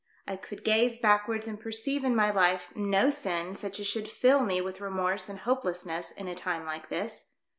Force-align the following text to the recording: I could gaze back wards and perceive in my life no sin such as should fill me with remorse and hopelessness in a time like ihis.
I 0.27 0.35
could 0.35 0.63
gaze 0.63 0.97
back 0.97 1.27
wards 1.27 1.45
and 1.45 1.59
perceive 1.61 2.03
in 2.03 2.15
my 2.15 2.31
life 2.31 2.75
no 2.75 3.11
sin 3.11 3.53
such 3.53 3.79
as 3.79 3.85
should 3.85 4.09
fill 4.09 4.41
me 4.43 4.59
with 4.59 4.81
remorse 4.81 5.29
and 5.29 5.37
hopelessness 5.37 6.09
in 6.09 6.27
a 6.27 6.33
time 6.33 6.65
like 6.65 6.89
ihis. 6.89 7.25